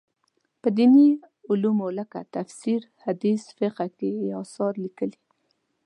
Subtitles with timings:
[0.61, 1.07] په دیني
[1.49, 5.19] علومو لکه تفسیر، حدیث، فقه کې یې اثار لیکلي.